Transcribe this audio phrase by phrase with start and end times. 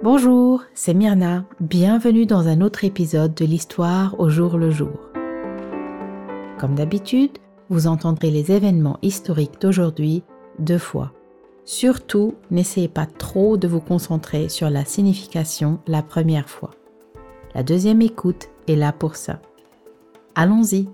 [0.04, 1.46] Bonjour, c'est Myrna.
[1.60, 5.10] Bienvenue dans un autre épisode de l'histoire au jour le jour.
[6.60, 7.32] Comme d'habitude,
[7.71, 10.23] vous entendrez les événements historiques d'aujourd'hui
[10.59, 11.13] deux fois.
[11.65, 16.71] Surtout, n'essayez pas trop de vous concentrer sur la signification la première fois.
[17.55, 19.41] La deuxième écoute est là pour ça.
[20.35, 20.89] Allons-y.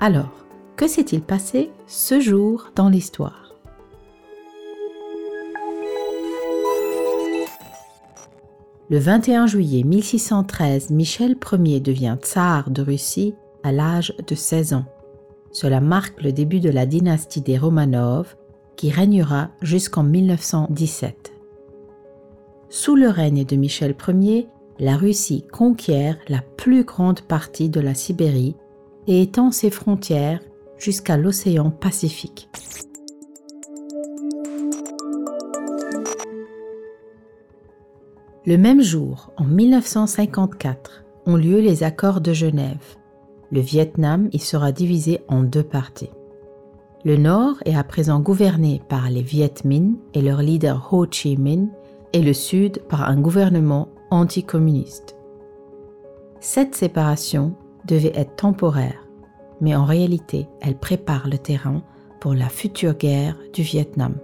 [0.00, 0.44] Alors,
[0.76, 3.52] que s'est-il passé ce jour dans l'histoire?
[8.90, 14.86] Le 21 juillet 1613, Michel Ier devient tsar de Russie à l'âge de 16 ans.
[15.60, 18.36] Cela marque le début de la dynastie des Romanov
[18.76, 21.32] qui régnera jusqu'en 1917.
[22.68, 24.46] Sous le règne de Michel Ier,
[24.78, 28.54] la Russie conquiert la plus grande partie de la Sibérie
[29.08, 30.38] et étend ses frontières
[30.78, 32.48] jusqu'à l'océan Pacifique.
[38.46, 42.97] Le même jour, en 1954, ont lieu les accords de Genève.
[43.50, 46.10] Le Vietnam y sera divisé en deux parties.
[47.04, 51.36] Le Nord est à présent gouverné par les Viet Minh et leur leader Ho Chi
[51.36, 51.68] Minh
[52.12, 55.16] et le Sud par un gouvernement anticommuniste.
[56.40, 57.54] Cette séparation
[57.86, 59.06] devait être temporaire,
[59.60, 61.82] mais en réalité, elle prépare le terrain
[62.20, 64.16] pour la future guerre du Vietnam.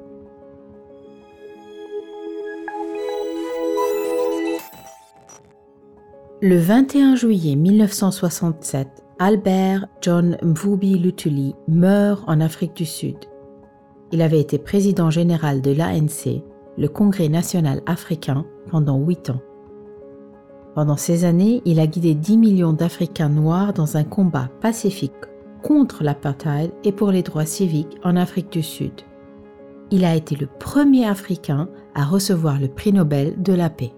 [6.43, 13.17] Le 21 juillet 1967, Albert John Mvubi Lutuli meurt en Afrique du Sud.
[14.11, 16.43] Il avait été président général de l'ANC,
[16.77, 19.41] le Congrès national africain, pendant huit ans.
[20.75, 25.13] Pendant ces années, il a guidé 10 millions d'Africains noirs dans un combat pacifique
[25.63, 29.03] contre l'apartheid et pour les droits civiques en Afrique du Sud.
[29.93, 33.93] Il a été le premier Africain à recevoir le prix Nobel de la paix.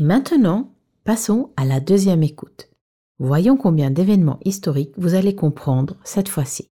[0.00, 0.72] Et maintenant,
[1.04, 2.70] passons à la deuxième écoute.
[3.18, 6.70] Voyons combien d'événements historiques vous allez comprendre cette fois-ci.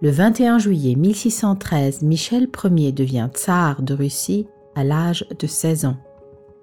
[0.00, 5.98] Le 21 juillet 1613, Michel Ier devient tsar de Russie à l'âge de 16 ans.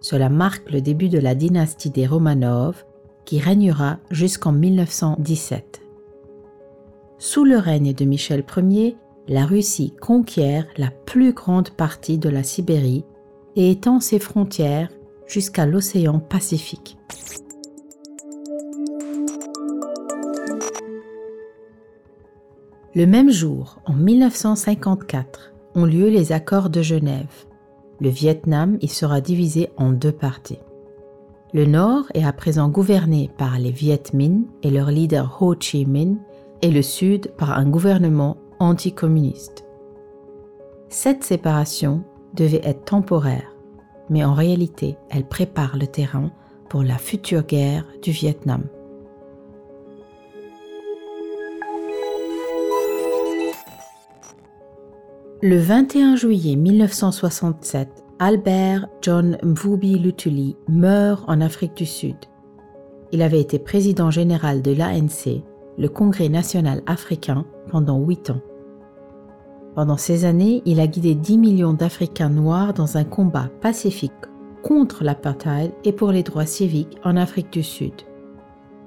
[0.01, 2.85] Cela marque le début de la dynastie des Romanov
[3.23, 5.79] qui régnera jusqu'en 1917.
[7.19, 12.43] Sous le règne de Michel Ier, la Russie conquiert la plus grande partie de la
[12.43, 13.03] Sibérie
[13.55, 14.89] et étend ses frontières
[15.27, 16.97] jusqu'à l'océan Pacifique.
[22.95, 27.45] Le même jour, en 1954, ont lieu les accords de Genève.
[27.99, 30.59] Le Vietnam y sera divisé en deux parties.
[31.53, 35.85] Le Nord est à présent gouverné par les Viet Minh et leur leader Ho Chi
[35.85, 36.17] Minh
[36.61, 39.65] et le Sud par un gouvernement anticommuniste.
[40.89, 42.03] Cette séparation
[42.33, 43.53] devait être temporaire,
[44.09, 46.31] mais en réalité, elle prépare le terrain
[46.69, 48.63] pour la future guerre du Vietnam.
[55.43, 62.17] Le 21 juillet 1967, Albert John Mvubi Lutuli meurt en Afrique du Sud.
[63.11, 65.43] Il avait été président général de l'ANC,
[65.77, 68.41] le Congrès national africain, pendant huit ans.
[69.75, 74.11] Pendant ces années, il a guidé 10 millions d'Africains noirs dans un combat pacifique
[74.63, 77.93] contre l'apartheid et pour les droits civiques en Afrique du Sud.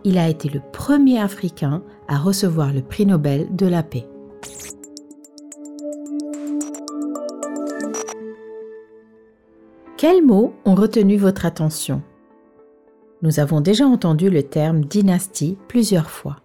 [0.02, 4.08] Il a été le premier Africain à recevoir le prix Nobel de la paix.
[9.97, 12.03] Quels mots ont retenu votre attention?
[13.22, 16.36] Nous avons déjà entendu le terme dynastie plusieurs fois.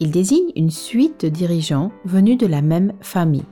[0.00, 3.44] Il désigne une suite de dirigeants venus de la même famille.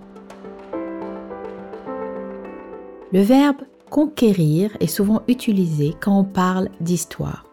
[3.13, 7.45] Le verbe conquérir est souvent utilisé quand on parle d'histoire.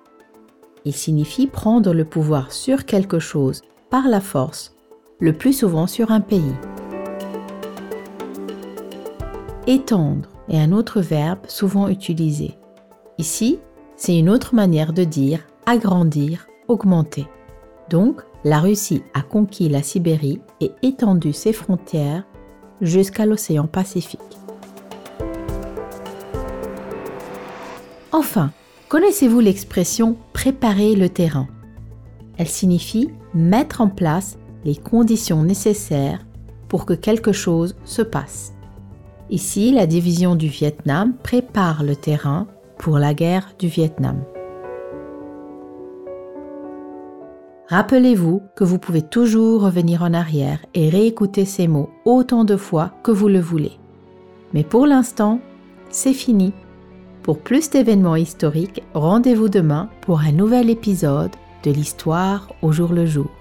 [0.85, 4.75] Il signifie prendre le pouvoir sur quelque chose par la force,
[5.19, 6.53] le plus souvent sur un pays.
[9.65, 12.57] Étendre est un autre verbe souvent utilisé.
[13.17, 13.59] Ici,
[13.95, 17.25] c'est une autre manière de dire agrandir, augmenter.
[17.89, 22.23] Donc, la Russie a conquis la Sibérie et étendu ses frontières
[22.81, 24.19] jusqu'à l'océan Pacifique.
[28.11, 28.51] Enfin,
[28.89, 31.47] connaissez-vous l'expression préparer le terrain
[32.37, 36.25] Elle signifie mettre en place les conditions nécessaires
[36.67, 38.53] pour que quelque chose se passe.
[39.29, 42.47] Ici, la division du Vietnam prépare le terrain
[42.77, 44.23] pour la guerre du Vietnam.
[47.73, 52.91] Rappelez-vous que vous pouvez toujours revenir en arrière et réécouter ces mots autant de fois
[53.01, 53.79] que vous le voulez.
[54.53, 55.39] Mais pour l'instant,
[55.89, 56.53] c'est fini.
[57.23, 61.31] Pour plus d'événements historiques, rendez-vous demain pour un nouvel épisode
[61.63, 63.31] de l'histoire au jour le jour.